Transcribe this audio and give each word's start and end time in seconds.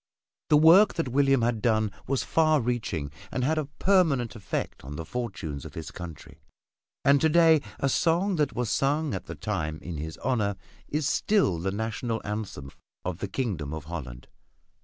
The 0.49 0.57
work 0.57 0.95
that 0.95 1.09
William 1.09 1.43
had 1.43 1.61
done 1.61 1.91
was 2.07 2.23
far 2.23 2.59
reaching 2.59 3.11
and 3.31 3.43
had 3.43 3.59
a 3.59 3.65
permanent 3.67 4.35
effect 4.35 4.83
on 4.83 4.95
the 4.95 5.05
fortunes 5.05 5.63
of 5.63 5.75
his 5.75 5.91
country. 5.91 6.41
And 7.05 7.21
to 7.21 7.29
day 7.29 7.61
a 7.79 7.87
song 7.87 8.37
that 8.37 8.55
was 8.55 8.71
sung 8.71 9.13
at 9.13 9.27
the 9.27 9.35
time 9.35 9.77
in 9.83 9.97
his 9.97 10.17
honor 10.17 10.55
is 10.87 11.07
still 11.07 11.59
the 11.59 11.69
national 11.71 12.19
anthem 12.25 12.71
of 13.05 13.19
the 13.19 13.27
Kingdom 13.27 13.75
of 13.75 13.83
Holland. 13.85 14.27